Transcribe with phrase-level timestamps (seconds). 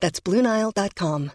[0.00, 1.32] That's BlueNile.com.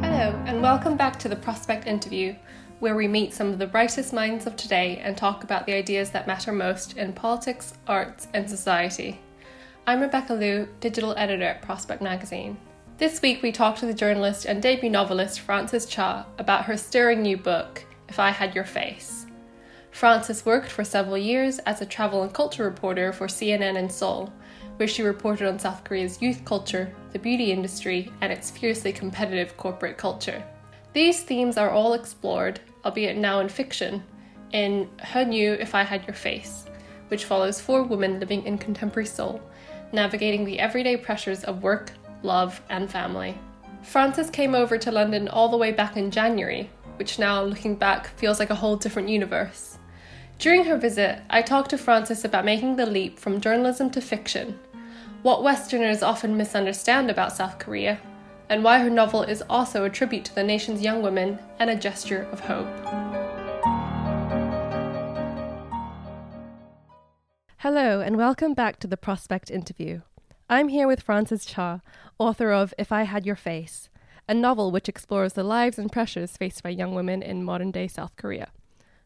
[0.00, 2.34] Hello, and welcome back to the Prospect Interview,
[2.80, 6.10] where we meet some of the brightest minds of today and talk about the ideas
[6.10, 9.20] that matter most in politics, arts, and society.
[9.86, 12.56] I'm Rebecca Liu, digital editor at Prospect Magazine.
[12.98, 17.22] This week we talked to the journalist and debut novelist Frances Cha about her stirring
[17.22, 17.84] new book,
[18.14, 19.26] If I Had Your Face.
[19.90, 24.32] Frances worked for several years as a travel and culture reporter for CNN in Seoul,
[24.76, 29.56] where she reported on South Korea's youth culture, the beauty industry, and its fiercely competitive
[29.56, 30.40] corporate culture.
[30.92, 34.00] These themes are all explored, albeit now in fiction,
[34.52, 36.66] in her new If I Had Your Face,
[37.08, 39.42] which follows four women living in contemporary Seoul,
[39.90, 41.90] navigating the everyday pressures of work,
[42.22, 43.36] love, and family.
[43.82, 48.08] Frances came over to London all the way back in January, which now, looking back,
[48.16, 49.78] feels like a whole different universe.
[50.38, 54.58] During her visit, I talked to Frances about making the leap from journalism to fiction,
[55.22, 58.00] what Westerners often misunderstand about South Korea,
[58.48, 61.76] and why her novel is also a tribute to the nation's young women and a
[61.76, 62.68] gesture of hope.
[67.58, 70.02] Hello, and welcome back to the Prospect Interview.
[70.50, 71.80] I'm here with Frances Cha,
[72.18, 73.88] author of If I Had Your Face,
[74.28, 77.88] a novel which explores the lives and pressures faced by young women in modern day
[77.88, 78.48] South Korea.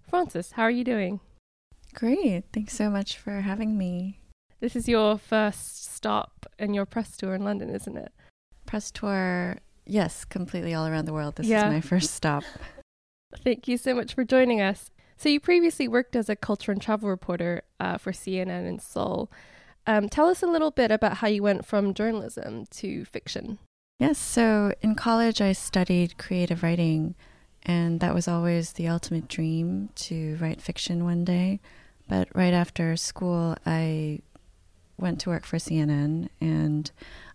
[0.09, 1.21] Frances, how are you doing?
[1.95, 2.45] Great.
[2.53, 4.21] Thanks so much for having me.
[4.61, 8.12] This is your first stop in your press tour in London, isn't it?
[8.67, 9.56] Press tour,
[9.87, 11.37] yes, completely all around the world.
[11.37, 11.67] This Yeah.
[11.69, 12.45] is my first stop.
[13.45, 14.91] Thank you so much for joining us.
[15.17, 19.31] So, you previously worked as a culture and travel reporter uh, for CNN in Seoul.
[19.87, 23.59] Um, tell us a little bit about how you went from journalism to fiction.
[23.98, 27.16] Yes, so in college I studied creative writing,
[27.64, 31.59] and that was always the ultimate dream to write fiction one day.
[32.08, 34.20] But right after school, I
[34.98, 36.88] went to work for CNN, and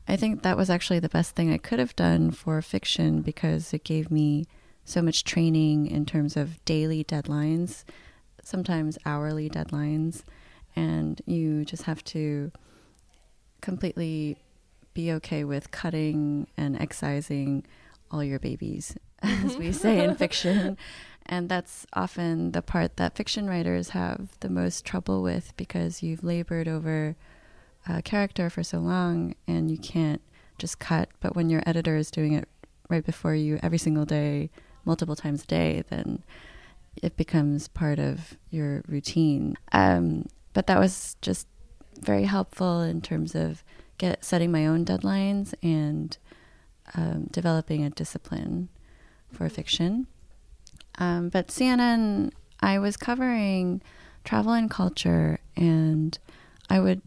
[0.07, 3.73] I think that was actually the best thing I could have done for fiction because
[3.73, 4.45] it gave me
[4.85, 7.83] so much training in terms of daily deadlines,
[8.41, 10.23] sometimes hourly deadlines,
[10.77, 12.53] and you just have to
[13.59, 14.37] completely
[14.93, 17.65] be okay with cutting and excising
[18.11, 20.77] all your babies, as we say in fiction.
[21.25, 26.23] And that's often the part that fiction writers have the most trouble with because you've
[26.23, 27.15] labored over
[27.87, 30.21] a character for so long and you can't
[30.57, 31.09] just cut.
[31.19, 32.47] But when your editor is doing it
[32.89, 34.49] right before you every single day,
[34.85, 36.23] multiple times a day, then
[37.01, 39.55] it becomes part of your routine.
[39.71, 41.47] Um, but that was just
[41.99, 43.63] very helpful in terms of
[43.97, 46.17] get setting my own deadlines and
[46.95, 48.69] um, developing a discipline
[49.31, 50.07] for fiction.
[50.97, 53.81] Um, but CNN, I was covering
[54.23, 56.17] travel and culture, and
[56.69, 57.01] I would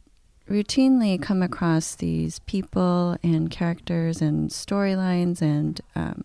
[0.48, 6.24] routinely come across these people and characters and storylines and um,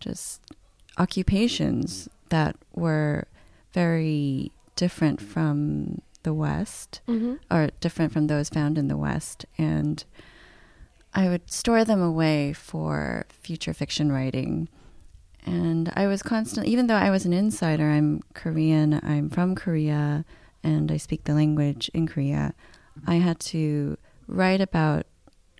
[0.00, 0.40] just
[0.98, 3.26] occupations that were
[3.72, 7.34] very different from the West Mm-hmm.
[7.50, 9.46] or different from those found in the West.
[9.58, 10.04] And
[11.14, 14.68] I would store them away for future fiction writing.
[15.46, 20.24] And I was constantly, even though I was an insider, I'm Korean, I'm from Korea,
[20.62, 22.54] and I speak the language in Korea,
[23.06, 23.96] I had to
[24.26, 25.06] write about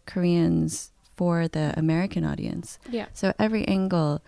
[0.06, 2.78] Koreans for the American audience.
[2.90, 3.06] Yeah.
[3.12, 4.22] So every angle,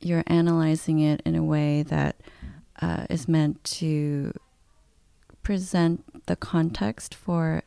[0.00, 2.16] you're analyzing it in a way that
[2.80, 4.32] uh, is meant to
[5.42, 7.62] present the context for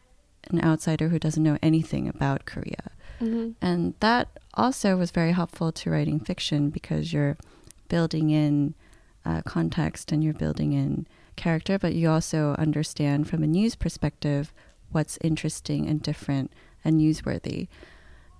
[0.50, 2.92] an outsider who doesn't know anything about Korea.
[3.20, 3.52] Mm-hmm.
[3.62, 7.38] And that also was very helpful to writing fiction because you're
[7.90, 8.74] building in
[9.26, 14.54] uh, context and you're building in character, but you also understand from a news perspective
[14.92, 16.52] what's interesting and different
[16.84, 17.68] and newsworthy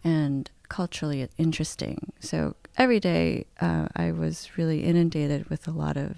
[0.04, 2.14] and culturally interesting.
[2.20, 6.18] So every day uh, I was really inundated with a lot of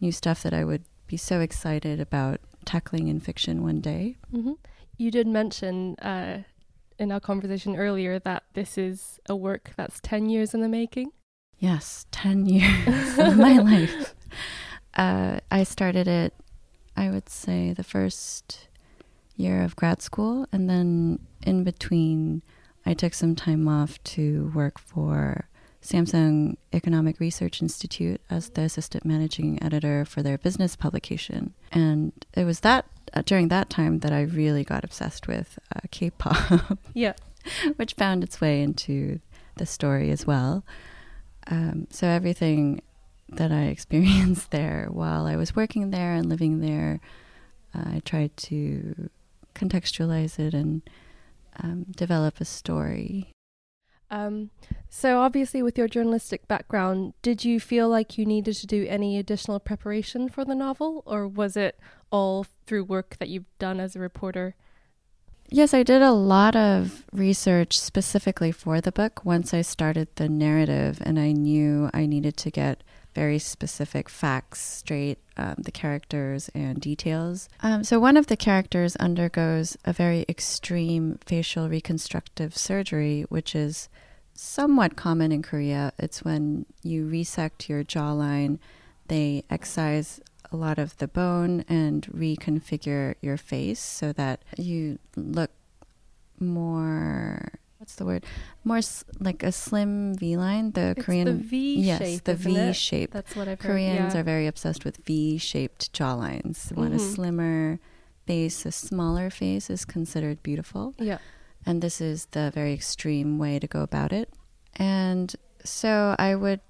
[0.00, 4.16] new stuff that I would be so excited about tackling in fiction one day.
[4.32, 4.52] Mm-hmm.
[4.96, 6.42] You did mention uh,
[6.98, 11.10] in our conversation earlier that this is a work that's 10 years in the making.
[11.58, 14.14] Yes, 10 years of my life.
[14.94, 16.34] Uh, I started it,
[16.96, 18.68] I would say, the first
[19.36, 20.46] year of grad school.
[20.52, 22.42] And then in between,
[22.84, 25.47] I took some time off to work for
[25.82, 31.54] Samsung Economic Research Institute as the assistant managing editor for their business publication.
[31.72, 35.80] And it was that uh, during that time that I really got obsessed with uh,
[35.90, 36.78] K-pop.
[36.94, 37.14] yeah,
[37.76, 39.20] which found its way into
[39.56, 40.64] the story as well.
[41.46, 42.82] Um, so everything
[43.28, 47.00] that I experienced there while I was working there and living there,
[47.74, 49.10] uh, I tried to
[49.54, 50.82] contextualize it and
[51.62, 53.32] um, develop a story.
[54.10, 54.50] Um,
[54.88, 59.18] so, obviously, with your journalistic background, did you feel like you needed to do any
[59.18, 61.78] additional preparation for the novel, or was it
[62.10, 64.54] all through work that you've done as a reporter?
[65.50, 70.28] Yes, I did a lot of research specifically for the book once I started the
[70.28, 72.84] narrative, and I knew I needed to get
[73.18, 77.48] very specific facts straight, um, the characters and details.
[77.64, 83.88] Um, so, one of the characters undergoes a very extreme facial reconstructive surgery, which is
[84.34, 85.92] somewhat common in Korea.
[85.98, 88.60] It's when you resect your jawline,
[89.08, 90.20] they excise
[90.52, 95.50] a lot of the bone and reconfigure your face so that you look
[96.38, 97.27] more
[97.98, 98.24] the word
[98.64, 102.34] more s- like a slim v line the It's korean the V yes shape, the
[102.34, 102.72] v it?
[102.74, 104.14] shape That's what I've koreans heard.
[104.14, 104.20] yeah.
[104.20, 107.14] are very obsessed with v shaped jawlines They want a Mhm.
[107.14, 107.78] slimmer
[108.26, 111.18] face a smaller face is considered beautiful Yeah.
[111.66, 114.28] and this is the very extreme way to go about it.
[114.76, 115.34] And
[115.64, 116.60] so I would,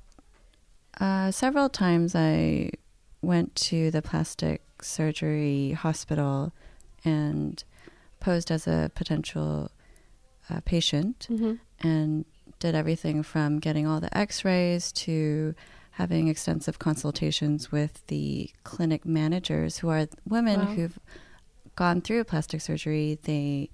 [1.00, 2.70] uh, several times I
[3.22, 6.52] went to the plastic surgery hospital
[7.04, 7.62] and
[8.20, 9.70] posed as a potential
[10.50, 12.24] uh, patient hmm and
[12.58, 15.54] did everything from getting all the x rays to
[15.92, 20.66] having extensive consultations with the clinic managers who are women Wow.
[20.74, 20.98] who've
[21.76, 23.18] gone through plastic surgery.
[23.22, 23.70] They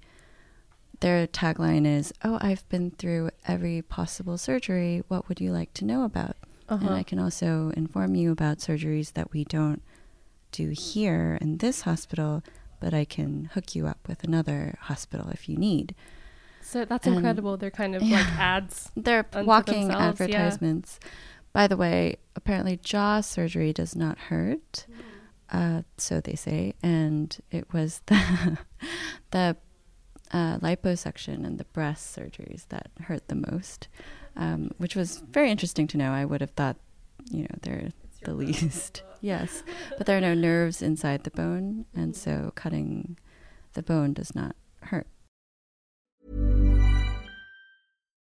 [1.01, 5.03] their tagline is, "Oh, I've been through every possible surgery.
[5.07, 6.37] What would you like to know about?"
[6.69, 6.85] Uh-huh.
[6.87, 9.81] And I can also inform you about surgeries that we don't
[10.51, 12.43] do here in this hospital,
[12.79, 15.93] but I can hook you up with another hospital if you need.
[16.65, 17.57] So that's And- incredible.
[17.57, 18.91] They're kind of like ads.
[18.97, 20.25] They're walking themselves, yeah.
[20.25, 20.99] advertisements.
[21.53, 24.87] By the way, apparently jaw surgery does not hurt,
[25.51, 28.57] uh, so they say, and it was the
[29.31, 29.55] the
[30.31, 33.87] uh, liposuction and the breast surgeries that hurt the most,
[34.35, 36.11] um, which was very interesting to know.
[36.11, 36.77] I would have thought,
[37.31, 37.91] you know, they're
[38.23, 39.03] the least.
[39.21, 39.63] yes,
[39.97, 43.17] but there are no nerves inside the bone, and so cutting
[43.73, 45.07] the bone does not hurt.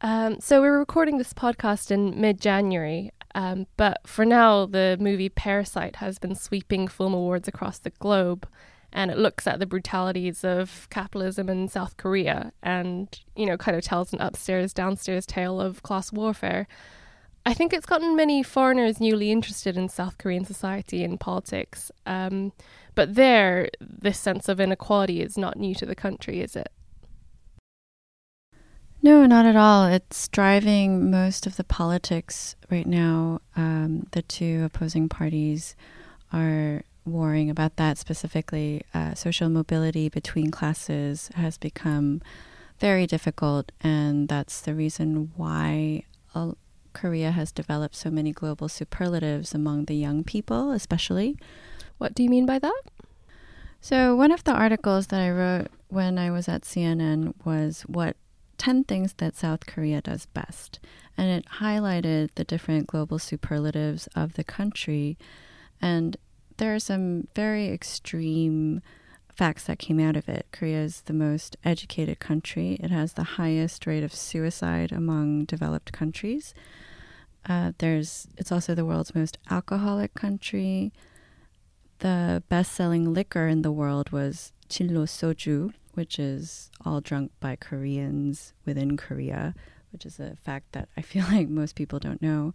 [0.00, 5.96] Um, so we're recording this podcast in mid-January, um, but for now, the movie Parasite
[5.96, 8.46] has been sweeping film awards across the globe,
[8.92, 13.76] and it looks at the brutalities of capitalism in South Korea, and you know, kind
[13.76, 16.68] of tells an upstairs downstairs tale of class warfare.
[17.44, 22.52] I think it's gotten many foreigners newly interested in South Korean society and politics, um,
[22.94, 26.70] but there, this sense of inequality is not new to the country, is it?
[29.00, 29.86] No, not at all.
[29.86, 33.40] It's driving most of the politics right now.
[33.56, 35.76] Um, the two opposing parties
[36.32, 38.82] are warring about that specifically.
[38.92, 42.20] Uh, social mobility between classes has become
[42.80, 46.02] very difficult, and that's the reason why
[46.34, 46.52] uh,
[46.92, 51.36] Korea has developed so many global superlatives among the young people, especially.
[51.98, 52.82] What do you mean by that?
[53.80, 58.16] So, one of the articles that I wrote when I was at CNN was what
[58.58, 60.80] 10 things that South Korea does best.
[61.16, 65.16] And it highlighted the different global superlatives of the country.
[65.80, 66.16] And
[66.58, 68.82] there are some very extreme
[69.34, 70.46] facts that came out of it.
[70.52, 75.92] Korea is the most educated country, it has the highest rate of suicide among developed
[75.92, 76.54] countries.
[77.48, 80.92] Uh, there's it's also the world's most alcoholic country.
[82.00, 88.54] The best-selling liquor in the world was Jinro Soju, which is all drunk by Koreans
[88.64, 89.52] within Korea,
[89.90, 92.54] which is a fact that I feel like most people don't know.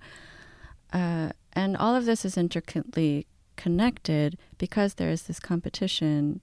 [0.94, 6.40] Uh, and all of this is intricately connected because there is this competition.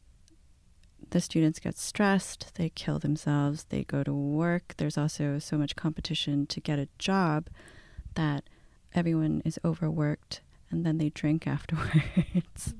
[1.08, 4.74] The students get stressed, they kill themselves, they go to work.
[4.76, 7.48] There's also so much competition to get a job
[8.14, 8.44] that
[8.94, 12.74] everyone is overworked and then they drink afterwards.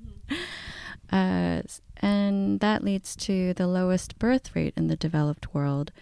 [1.13, 1.63] Uh,
[1.97, 5.93] and that leads to the lowest birth rate in the developed world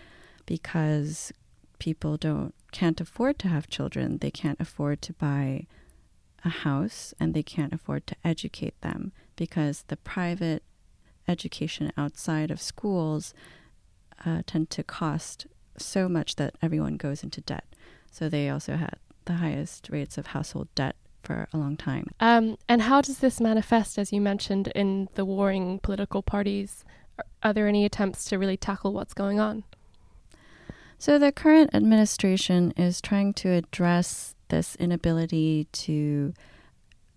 [0.47, 1.33] because
[1.79, 4.19] people don't can't afford to have children.
[4.19, 5.67] They can't afford to buy
[6.45, 10.63] a house and they can't afford to educate them because the private
[11.27, 13.35] education outside of schools
[14.25, 15.47] uh, tend to cost
[15.77, 17.65] so much that everyone goes into debt.
[18.11, 20.97] So they also had the highest rates of household debt
[21.29, 22.07] for a long time.
[22.21, 26.87] Um, and how does this manifest, as you mentioned, in the warring political parties?
[27.43, 29.65] Are there any attempts to really tackle what's going on?
[30.99, 36.33] So, the current administration is trying to address this inability to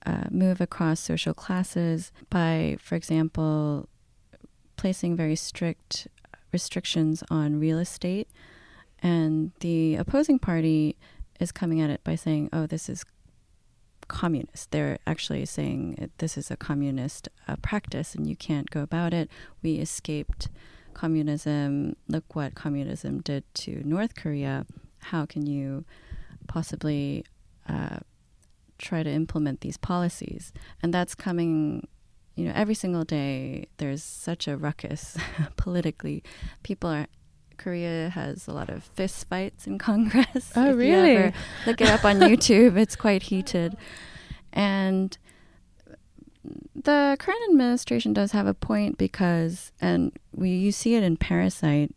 [0.05, 3.87] uh, move across social classes by, for example,
[4.75, 6.09] placing very strict
[6.51, 8.27] restrictions on real estate.
[9.01, 10.97] And the opposing party
[11.39, 13.05] is coming at it by saying, oh, this is
[14.11, 14.71] communist.
[14.71, 19.29] They're actually saying this is a communist uh, practice and you can't go about it.
[19.63, 20.49] We escaped
[20.93, 21.95] communism.
[22.07, 24.65] Look what communism did to North Korea.
[24.99, 25.85] How can you
[26.47, 27.25] possibly
[27.67, 27.99] uh,
[28.77, 30.51] try to implement these policies?
[30.83, 31.87] And that's coming.
[32.35, 35.17] You know, every single day there's such a ruckus
[35.57, 36.23] politically.
[36.63, 37.07] People are
[37.61, 40.51] Korea has a lot of fist fights in Congress.
[40.55, 41.33] Oh, really?
[41.65, 42.77] look it up on YouTube.
[42.77, 43.77] It's quite heated.
[44.51, 45.17] And
[46.75, 51.93] the current administration does have a point because, and we you see it in Parasite,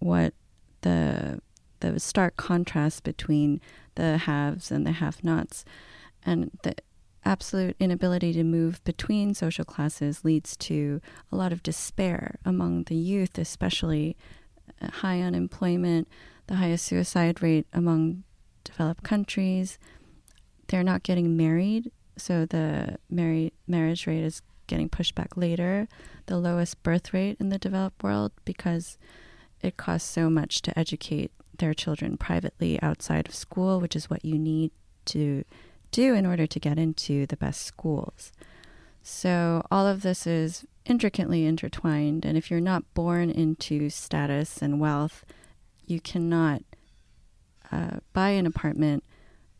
[0.00, 0.34] what
[0.80, 1.40] the
[1.80, 3.60] the stark contrast between
[3.94, 5.64] the haves and the have-nots,
[6.24, 6.74] and the
[7.24, 12.96] absolute inability to move between social classes leads to a lot of despair among the
[12.96, 14.16] youth, especially
[14.90, 16.08] high unemployment,
[16.46, 18.24] the highest suicide rate among
[18.64, 19.78] developed countries.
[20.68, 25.88] They're not getting married, so the married marriage rate is getting pushed back later.
[26.26, 28.96] The lowest birth rate in the developed world because
[29.60, 34.24] it costs so much to educate their children privately outside of school, which is what
[34.24, 34.72] you need
[35.06, 35.44] to
[35.90, 38.32] do in order to get into the best schools.
[39.02, 42.24] So all of this is intricately intertwined.
[42.24, 45.24] And if you're not born into status and wealth,
[45.86, 46.62] you cannot
[47.72, 49.04] uh, buy an apartment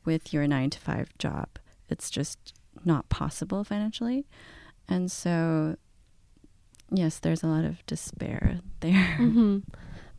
[0.04, 1.48] with your nine to five job.
[1.88, 2.54] It's just
[2.84, 4.26] not possible financially.
[4.88, 5.76] And so,
[6.90, 9.16] yes, there's a lot of despair there.
[9.18, 9.58] Mm-hmm.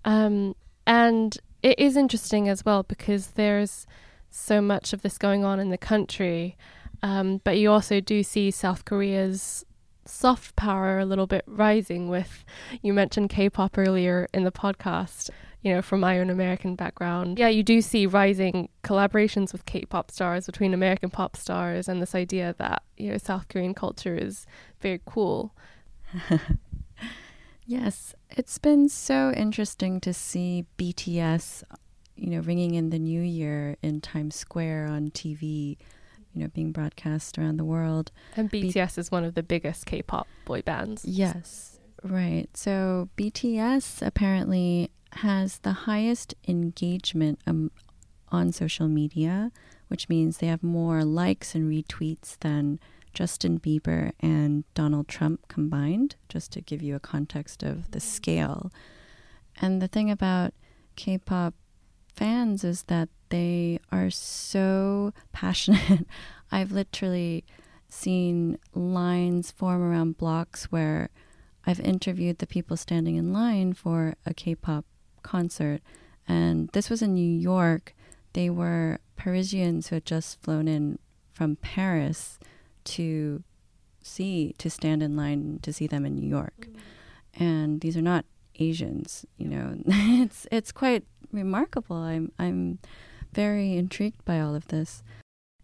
[0.06, 0.56] Um,
[0.88, 3.88] and it is interesting as well because there's
[4.30, 6.58] so much of this going on in the country.
[7.02, 9.66] Um, but you also do see South Korea's
[10.06, 12.46] soft power a little bit rising with
[12.82, 15.30] you mentioned K-pop earlier in the podcast
[15.62, 17.40] you know from my own American background.
[17.40, 22.16] Yeah you do see rising collaborations with K-pop stars between American pop stars and this
[22.16, 24.46] idea that you know South Korean culture is
[24.80, 25.54] very cool.
[27.68, 31.64] Yes it's been so interesting to see BTS
[32.16, 35.78] you know, ringing in the new year in Times Square on TV,
[36.36, 38.12] you know, being broadcast around the world.
[38.36, 41.06] And BTS is one of the biggest K pop boy bands.
[41.06, 42.48] Yes, right.
[42.54, 47.72] So BTS apparently has the highest engagement um,
[48.32, 49.52] on social media,
[49.88, 52.80] which means they have more likes and retweets than
[53.14, 58.72] Justin Bieber and Donald Trump combined, just to give you a context of the scale.
[59.62, 60.54] And the thing about
[60.98, 61.54] K pop
[62.14, 66.06] fans is that they are so passionate.
[66.52, 67.44] I've literally
[67.90, 71.10] seen lines form around blocks where
[71.66, 74.86] I've interviewed the people standing in line for a K pop
[75.24, 75.82] concert.
[76.28, 77.96] And this was in New York.
[78.34, 81.00] They were Parisians who had just flown in
[81.32, 82.40] from Paris
[82.86, 83.44] to
[84.02, 86.68] see, to stand in line to see them in New York.
[86.70, 86.80] Mm.
[87.38, 88.26] And these are not
[88.60, 89.76] Asians, you know.
[89.88, 91.98] it's it's quite remarkable.
[91.98, 92.80] I'm I'm
[93.36, 95.04] very intrigued by all of this.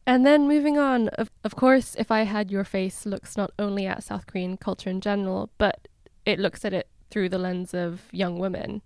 [0.05, 3.87] And then moving on, of, of course, if I had your face looks not only
[3.87, 5.87] at South Korean culture in general, but
[6.25, 8.81] it looks at it through the lens of young women,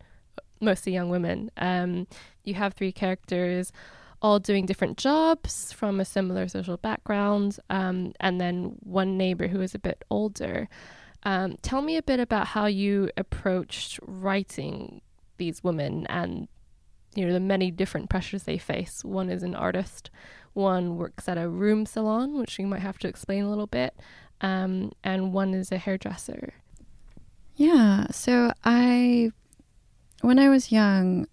[0.61, 1.51] mostly young women.
[1.57, 2.07] Um,
[2.43, 3.71] you have three characters,
[4.21, 9.61] all doing different jobs from a similar social background, um, and then one neighbor who
[9.61, 10.67] is a bit older.
[11.23, 15.01] Um, tell me a bit about how you approached writing
[15.37, 16.47] these women and
[17.15, 19.03] you know the many different pressures they face.
[19.03, 20.09] One is an artist,
[20.53, 23.95] one works at a room salon, which you might have to explain a little bit,
[24.41, 26.53] um, and one is a hairdresser.
[27.55, 29.31] Yeah, so I,
[30.21, 31.27] when I was young,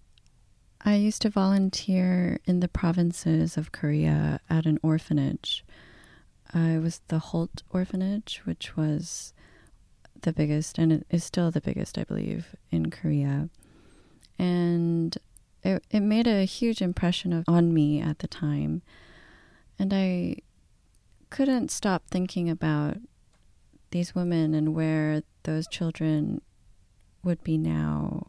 [0.85, 5.65] I used to volunteer in the provinces of Korea at an orphanage.
[6.55, 9.33] Uh, it was the Holt Orphanage, which was
[10.21, 13.49] the biggest, and it is still the biggest, I believe, in Korea.
[14.39, 15.17] And
[15.63, 18.83] it, it made a huge impression of, on me at the time.
[19.79, 20.37] And I
[21.31, 22.99] couldn't stop thinking about
[23.91, 26.41] these women and where those children
[27.23, 28.29] would be now,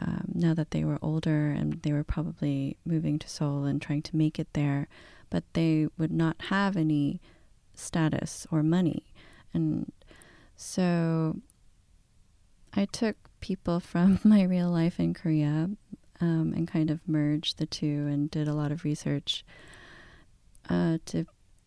[0.00, 4.02] um, now that they were older and they were probably moving to Seoul and trying
[4.02, 4.88] to make it there,
[5.30, 7.20] but they would not have any
[7.74, 9.06] status or money.
[9.52, 9.90] And
[10.56, 11.40] so
[12.74, 15.70] I took people from my real life in Korea
[16.20, 19.44] um, and kind of merged the two and did a lot of research
[20.68, 21.26] uh, to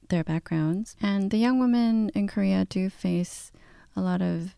[0.10, 0.96] their backgrounds.
[1.02, 3.52] And the young women in Korea do face
[3.96, 4.56] a lot of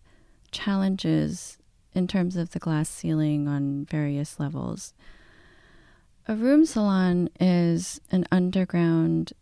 [0.51, 1.57] challenges
[1.93, 4.93] in terms of the glass ceiling on various levels.
[6.27, 9.33] A room salon is an underground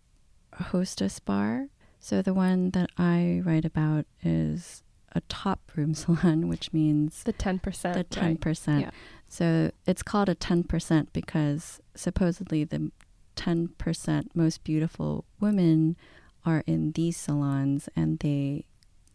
[0.53, 1.67] hostess bar
[1.99, 4.83] so the one that I write about is
[5.13, 7.61] a top room salon, which means the 10%.
[7.93, 8.67] The 10%.
[8.67, 8.81] Right.
[8.81, 8.91] Yeah.
[9.27, 12.91] So it's called a 10% because supposedly the
[13.35, 15.95] 10% most beautiful women
[16.45, 18.65] are in these salons and they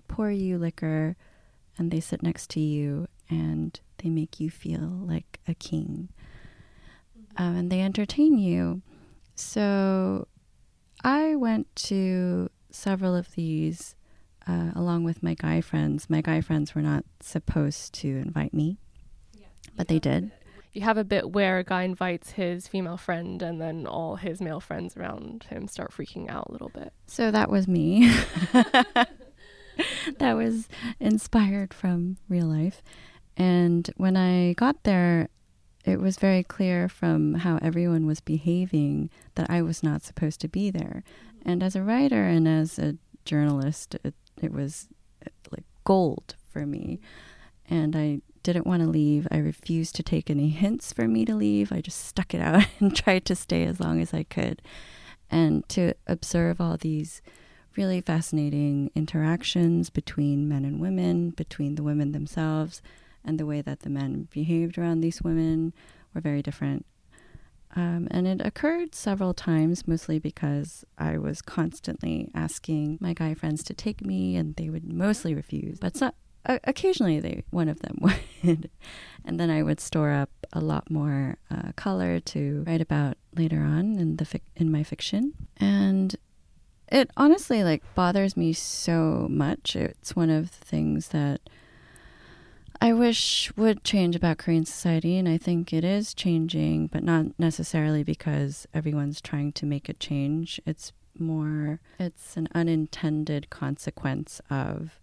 [0.07, 1.17] pour you liquor
[1.79, 6.11] and they sit next to you and they make you feel like a king.
[7.19, 7.43] Mm-hmm.
[7.43, 8.83] Um, and they entertain you.
[9.35, 10.29] So
[11.03, 13.95] I went to several of these
[14.47, 16.11] uh, along with my guy friends.
[16.11, 18.79] My guy friends were not supposed to invite me,
[19.65, 19.73] yeah.
[19.77, 20.31] but they did.
[20.73, 24.41] You have a bit where a guy invites his female friend, and then all his
[24.41, 26.95] male friends around him start freaking out a little bit.
[27.07, 28.11] So that was me.
[30.19, 32.83] that was inspired from real life.
[33.37, 35.29] And when I got there,
[35.85, 40.49] it was very clear from how everyone was behaving that I was not supposed to
[40.49, 41.03] be there.
[41.45, 44.89] And as a writer and as a journalist, it, it was
[45.51, 47.01] like gold for me.
[47.69, 49.27] And I didn't want to leave.
[49.31, 51.73] I refused to take any hints for me to leave.
[51.73, 54.63] I just stuck it out and tried to stay as long as I could.
[55.31, 57.23] And to observe all these
[57.77, 62.83] really fascinating interactions between men and women, between the women themselves,
[63.25, 65.73] and the way that the men behaved around these women
[66.13, 66.85] were very different.
[67.75, 73.63] Um, and it occurred several times, mostly because I was constantly asking my guy friends
[73.65, 75.79] to take me, and they would mostly refuse.
[75.79, 76.13] But so,
[76.47, 77.99] occasionally, they one of them
[78.43, 78.71] would,
[79.25, 83.61] and then I would store up a lot more uh, color to write about later
[83.61, 85.33] on in the fic- in my fiction.
[85.57, 86.15] And
[86.89, 89.77] it honestly like bothers me so much.
[89.77, 91.41] It's one of the things that
[92.83, 97.27] I wish would change about Korean society, and I think it is changing, but not
[97.39, 100.61] necessarily because everyone's trying to make a change.
[100.67, 104.99] It's more, it's an unintended consequence of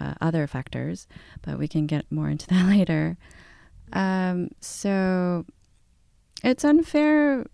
[0.00, 1.06] uh, other factors,
[1.42, 3.16] but we can get more into that later.
[3.92, 5.44] Um, so
[6.42, 7.46] it's unfair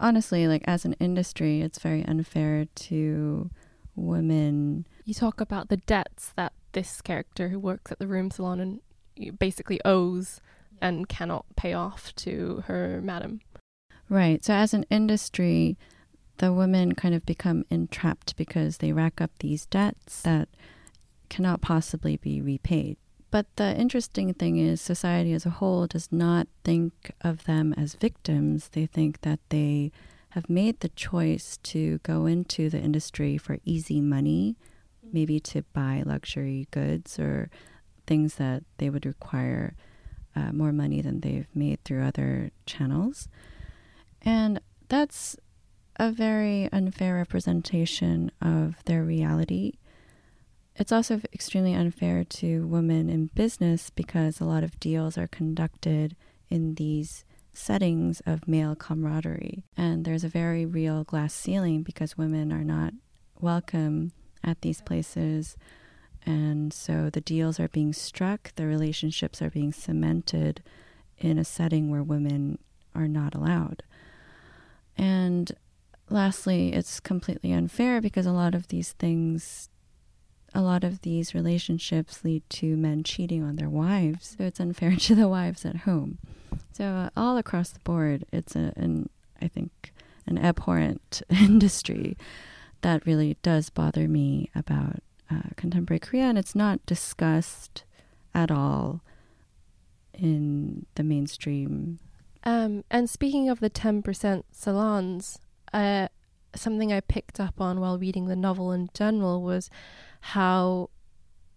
[0.00, 3.48] honestly like as an industry it's very unfair to
[3.94, 8.60] women You talk about the debts that this character who works at the room salon
[8.60, 10.40] and basically owes
[10.80, 13.40] and cannot pay off to her madam.
[14.08, 15.78] right so as an industry
[16.38, 20.48] the women kind of become entrapped because they rack up these debts that
[21.32, 22.96] cannot possibly be repaid
[23.30, 26.92] but the interesting thing is society as a whole does not think
[27.22, 29.90] of them as victims they think that they
[30.30, 34.56] have made the choice to go into the industry for easy money
[35.12, 37.50] maybe to buy luxury goods or
[38.06, 39.74] things that they would require
[40.34, 43.28] uh, more money than they've made through other channels.
[44.22, 45.36] And that's
[45.96, 49.74] a very unfair representation of their reality.
[50.76, 56.16] It's also extremely unfair to women in business because a lot of deals are conducted
[56.48, 59.64] in these settings of male camaraderie.
[59.76, 62.94] And there's a very real glass ceiling because women are not
[63.38, 65.56] welcome at these places.
[66.24, 70.62] And so the deals are being struck, the relationships are being cemented
[71.18, 72.58] in a setting where women
[72.94, 73.82] are not allowed.
[74.96, 75.52] And
[76.08, 79.68] lastly, it's completely unfair because a lot of these things,
[80.54, 84.36] a lot of these relationships lead to men cheating on their wives.
[84.36, 86.18] So it's unfair to the wives at home.
[86.72, 89.08] So uh, all across the board, it's a, an
[89.40, 89.92] I think
[90.26, 92.16] an abhorrent industry
[92.82, 97.84] that really does bother me about uh, contemporary Korea, and it's not discussed
[98.34, 99.02] at all
[100.12, 101.98] in the mainstream.
[102.44, 105.38] Um, and speaking of the 10% salons,
[105.72, 106.08] uh,
[106.54, 109.70] something I picked up on while reading the novel in general was
[110.20, 110.90] how,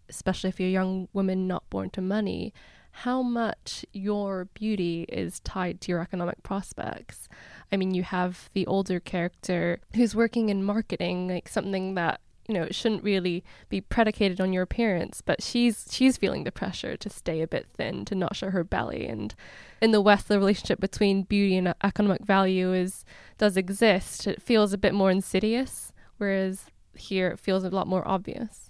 [0.10, 2.54] especially if you're a young woman not born to money,
[3.00, 7.28] how much your beauty is tied to your economic prospects.
[7.70, 12.54] I mean, you have the older character who's working in marketing, like something that you
[12.54, 16.96] know it shouldn't really be predicated on your appearance, but she's she's feeling the pressure
[16.98, 19.08] to stay a bit thin, to not show her belly.
[19.08, 19.34] And
[19.82, 23.04] in the West, the relationship between beauty and economic value is
[23.38, 24.28] does exist.
[24.28, 28.70] It feels a bit more insidious, whereas here it feels a lot more obvious.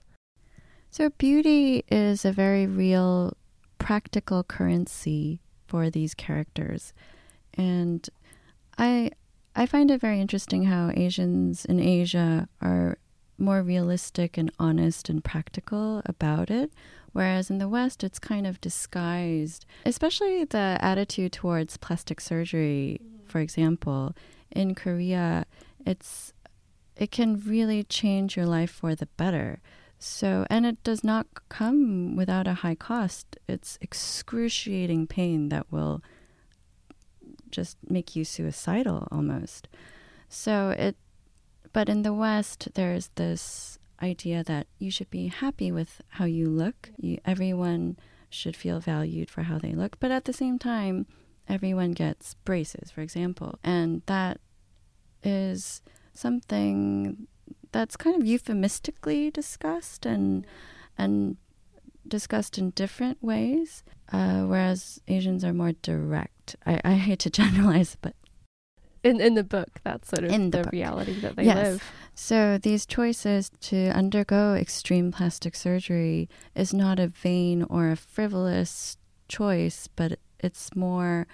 [0.90, 3.36] So beauty is a very real
[3.78, 6.94] practical currency for these characters.
[7.54, 8.10] And
[8.78, 9.12] I
[9.56, 12.98] I find it very interesting how Asians in Asia are
[13.38, 16.72] more realistic and honest and practical about it.
[17.12, 23.40] Whereas in the West, it's kind of disguised, especially the attitude towards plastic surgery, for
[23.40, 24.14] example.
[24.52, 25.46] In Korea,
[25.86, 26.34] it's
[26.98, 29.62] it can really change your life for the better.
[29.98, 33.38] So, and it does not come without a high cost.
[33.48, 36.02] It's excruciating pain that will
[37.50, 39.68] just make you suicidal almost.
[40.28, 40.98] So, it,
[41.76, 46.48] but in the West, there's this idea that you should be happy with how you
[46.48, 46.92] look.
[46.96, 47.98] You, everyone
[48.30, 50.00] should feel valued for how they look.
[50.00, 51.06] But at the same time,
[51.50, 53.60] everyone gets braces, for example.
[53.62, 54.40] And that
[55.22, 55.82] is
[56.14, 57.28] something
[57.74, 60.48] that's kind of euphemistically discussed and
[60.98, 61.36] and
[62.08, 63.84] discussed in different ways,
[64.14, 66.56] uh, whereas Asians are more direct.
[66.66, 68.16] I, I hate to generalize, but
[69.06, 71.58] in in the book, that's sort of In the the, reality that they Yes.
[71.58, 71.84] live.
[72.16, 78.98] So these choices to undergo extreme plastic surgery is not a vain or a frivolous
[79.28, 81.28] choice, but it's more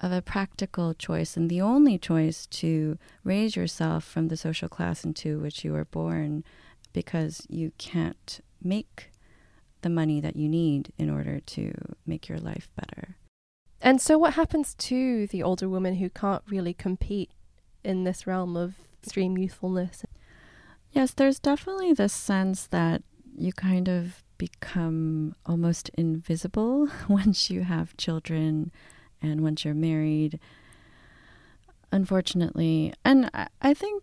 [0.00, 5.04] of a practical choice and the only choice to raise yourself from the social class
[5.04, 6.44] into which you were born
[6.92, 9.10] because you can't make
[9.82, 11.72] the money that you need in order to
[12.06, 13.16] make your life better.
[13.80, 17.30] And so, what happens to the older woman who can't really compete
[17.84, 20.04] in this realm of extreme youthfulness?
[20.92, 23.02] Yes, there's definitely this sense that
[23.36, 28.72] you kind of become almost invisible once you have children
[29.20, 30.38] and once you're married.
[31.90, 33.30] Unfortunately, and
[33.62, 34.02] I, think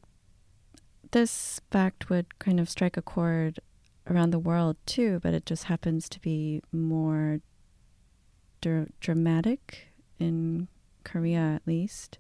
[1.12, 3.60] this fact would kind of strike a chord
[4.10, 7.42] around the world too, but it just happens to be more
[8.66, 10.68] dr- dramatic in
[11.04, 12.18] Korea, at least.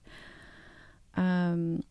[1.18, 1.84] Um,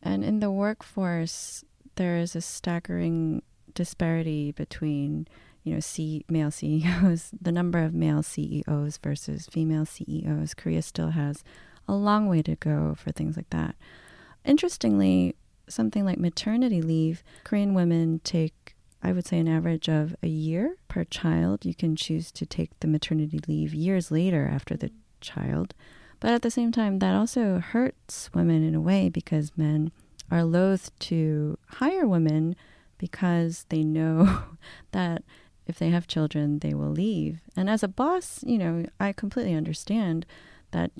[0.00, 1.64] and in the workforce,
[1.96, 3.42] there is a staggering
[3.74, 5.26] disparity between,
[5.64, 10.54] you know, C- male CEOs, the number of male CEOs versus female CEOs.
[10.54, 11.42] Korea still has
[11.88, 13.74] a long way to go for things like that.
[14.44, 15.34] Interestingly,
[15.68, 18.73] something like maternity leave, Korean women take,
[19.04, 21.66] I would say, an average of a year per child.
[21.66, 24.90] You can choose to take the maternity leave years later after the
[25.20, 25.74] child.
[26.20, 29.92] But at the same time, that also hurts women in a way because men
[30.30, 32.56] are loath to hire women
[32.96, 34.42] because they know
[34.92, 35.22] that
[35.66, 37.40] if they have children, they will leave.
[37.56, 40.24] And as a boss, you know, I completely understand
[40.70, 40.92] that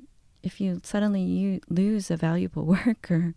[0.43, 3.33] if you suddenly you lose a valuable worker,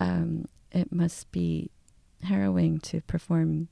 [0.00, 1.70] um, it must be
[2.24, 3.68] harrowing to perform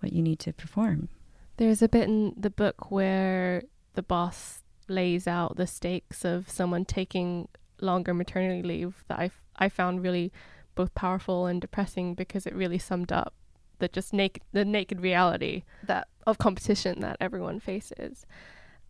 [0.00, 1.08] what you need to perform.
[1.56, 3.62] There's a bit in the book where
[3.94, 7.48] the boss lays out the stakes of someone taking
[7.80, 10.32] longer maternity leave that I, I found really
[10.74, 13.34] both powerful and depressing because it really summed up
[13.78, 18.26] the just naked the naked reality that of competition that everyone faces.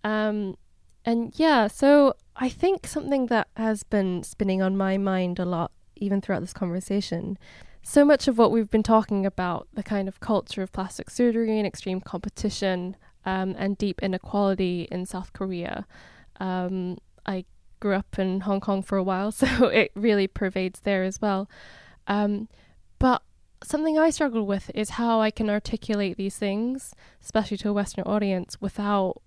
[0.03, 0.57] Um,
[1.05, 5.73] and yeah, so I think something that has been spinning on my mind a lot,
[5.97, 7.39] even throughout this conversation,
[7.87, 11.59] so much of what we've been talking about, the kind of culture of plastic surgery
[11.59, 15.87] and extreme competition um, and deep inequality in South Korea.
[16.41, 17.45] Um, I
[17.81, 21.49] grew up in Hong Kong for a while, so it really pervades there as well.
[22.07, 22.49] Um,
[22.99, 23.23] but
[23.63, 28.05] something I struggle with is how I can articulate these things, especially to a Western
[28.05, 29.21] audience, without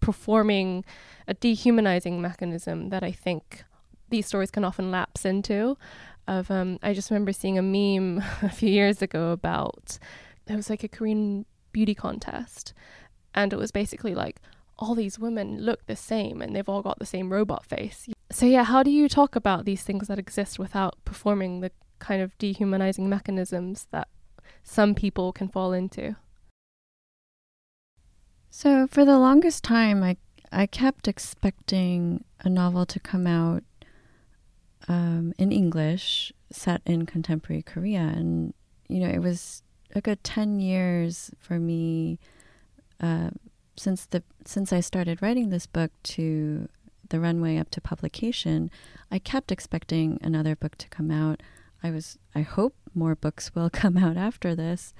[0.00, 0.84] performing
[1.26, 3.64] a dehumanizing mechanism that I think
[4.10, 5.78] these stories can often lapse into.
[6.28, 9.98] Of um, I just remember seeing a meme a few years ago about
[10.48, 12.72] it was like a Korean beauty contest,
[13.34, 14.40] and it was basically like
[14.78, 18.08] all these women look the same and they've all got the same robot face.
[18.30, 22.20] So yeah, how do you talk about these things that exist without performing the kind
[22.20, 24.08] of dehumanizing mechanisms that
[24.62, 26.16] some people can fall into?
[28.50, 30.16] So for the longest time, I
[30.52, 33.64] I kept expecting a novel to come out
[34.88, 38.54] um, in English, set in contemporary Korea, and
[38.88, 39.62] you know it was
[39.94, 42.18] a good ten years for me
[43.00, 43.30] uh,
[43.76, 46.68] since the since I started writing this book to
[47.08, 48.70] the runway up to publication.
[49.10, 51.42] I kept expecting another book to come out.
[51.82, 54.94] I was I hope more books will come out after this,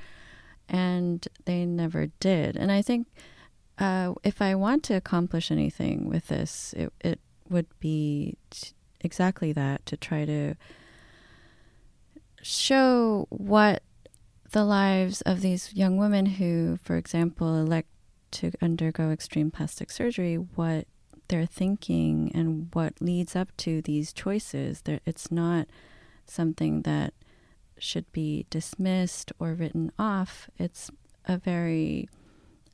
[0.68, 2.56] and they never did.
[2.56, 3.08] And I think
[3.78, 9.52] uh, if I want to accomplish anything with this, it it would be t- exactly
[9.52, 10.54] that to try to
[12.42, 13.82] show what
[14.52, 17.88] the lives of these young women who, for example, elect
[18.30, 20.86] to undergo extreme plastic surgery, what
[21.28, 24.82] they're thinking and what leads up to these choices.
[24.86, 25.66] It's not
[26.24, 27.14] something that
[27.78, 30.48] should be dismissed or written off.
[30.58, 30.90] It's
[31.26, 32.08] a very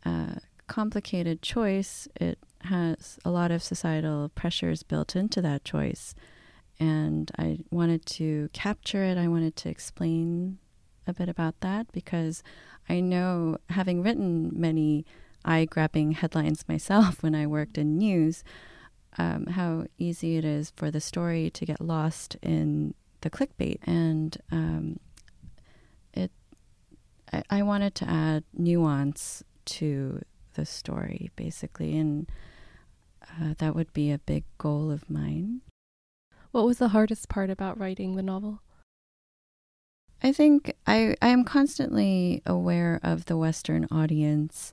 [0.05, 0.35] uh,
[0.67, 2.09] complicated choice.
[2.17, 6.15] It has a lot of societal pressures built into that choice.
[6.79, 9.19] And I wanted to capture it.
[9.19, 10.59] I wanted to explain
[11.07, 12.43] a bit about that because
[12.89, 15.05] I know, having written many
[15.45, 18.45] eye grabbing headlines myself when I worked in news,
[19.19, 23.79] um, how easy it is for the story to get lost in the clickbait.
[23.85, 25.01] And um,
[26.15, 26.31] it,
[27.33, 30.23] I, I wanted to add nuance to
[30.55, 32.29] the story, basically, and
[33.41, 35.61] uh, that would be a big goal of mine.
[36.51, 38.61] What was the hardest part about writing the novel?
[40.23, 44.73] I think I, I am constantly aware of the Western audience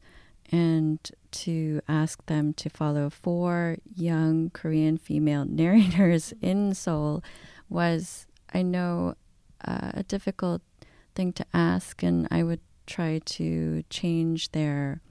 [0.51, 0.99] and
[1.31, 7.23] to ask them to follow four young Korean female narrators in Seoul
[7.69, 9.15] was, I know,
[9.65, 10.61] uh, a difficult
[11.15, 15.01] thing to ask, and I would try to change their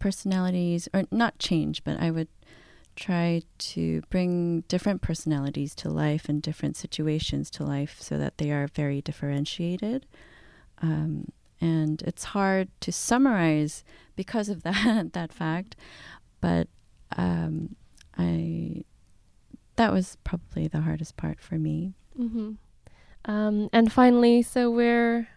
[0.00, 2.28] personalities, or not change, but I would
[2.96, 8.50] try to bring different personalities to life and different situations to life so that they
[8.50, 10.06] are very differentiated.
[10.82, 13.84] Um, and it's hard to summarize
[14.16, 15.76] because of that that fact,
[16.40, 16.68] but
[17.16, 17.76] um,
[18.18, 18.84] I
[19.76, 21.94] that was probably the hardest part for me.
[22.18, 22.52] Mm-hmm.
[23.24, 25.28] Um, and finally, so we're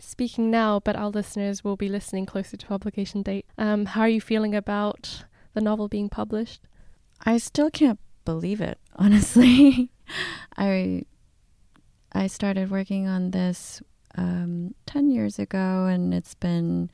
[0.00, 3.46] speaking now, but our listeners will be listening closer to publication date.
[3.58, 6.62] Um, how are you feeling about the novel being published?
[7.24, 9.90] I still can't believe it, honestly.
[10.56, 11.04] I
[12.12, 13.82] I started working on this
[14.16, 16.90] um, 10 years ago, and it's been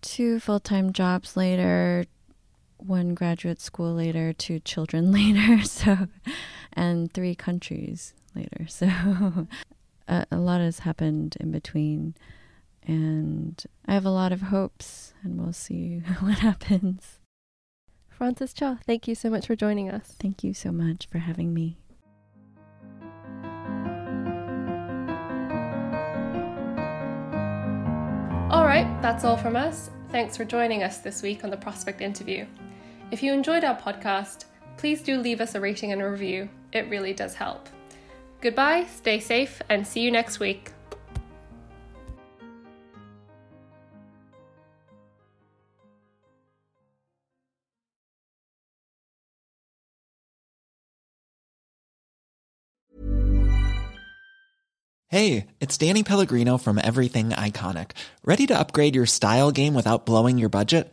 [0.00, 2.04] two full time jobs later,
[2.78, 6.08] one graduate school later, two children later, so,
[6.72, 8.66] and three countries later.
[8.68, 8.88] So,
[10.08, 12.14] a, a lot has happened in between.
[12.86, 17.18] And I have a lot of hopes, and we'll see what happens.
[18.08, 20.14] Frances Cha, thank you so much for joining us.
[20.18, 21.78] Thank you so much for having me.
[28.50, 29.90] All right, that's all from us.
[30.10, 32.46] Thanks for joining us this week on the Prospect interview.
[33.10, 34.46] If you enjoyed our podcast,
[34.78, 36.48] please do leave us a rating and a review.
[36.72, 37.68] It really does help.
[38.40, 40.72] Goodbye, stay safe, and see you next week.
[55.08, 57.92] Hey, it's Danny Pellegrino from Everything Iconic.
[58.24, 60.92] Ready to upgrade your style game without blowing your budget?